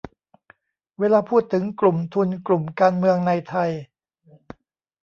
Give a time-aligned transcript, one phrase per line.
[0.99, 3.71] เวลาพูดถึง กลุ่มทุน กลุ่มการเมือง ในไทย